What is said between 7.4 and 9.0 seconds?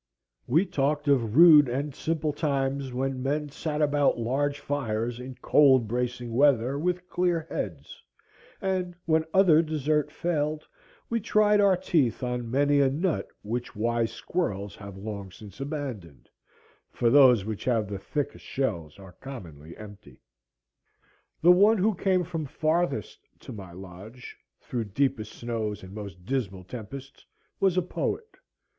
heads; and